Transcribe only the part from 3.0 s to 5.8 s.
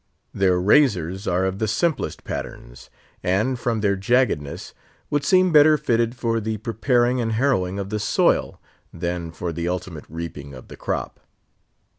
and, from their jagged ness, would seem better